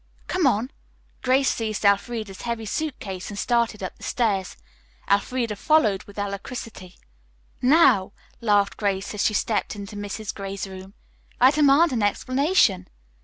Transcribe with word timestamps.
"Come 0.25 0.47
on." 0.47 0.71
Grace 1.21 1.53
seized 1.53 1.85
Elfreda's 1.85 2.41
heavy 2.41 2.65
suit 2.65 2.97
case 2.99 3.29
and 3.29 3.37
started 3.37 3.83
up 3.83 3.97
the 3.97 4.03
stairs. 4.03 4.57
Elfreda 5.07 5.55
followed 5.55 6.05
with 6.05 6.17
alacrity. 6.17 6.97
"Now," 7.61 8.11
laughed 8.39 8.77
Grace, 8.77 9.13
as 9.13 9.23
she 9.23 9.35
stepped 9.35 9.75
into 9.75 9.95
Mrs. 9.95 10.33
Gray's 10.33 10.65
room, 10.65 10.95
"I 11.39 11.51
demand 11.51 11.93
an 11.93 12.01
explanation." 12.01 12.87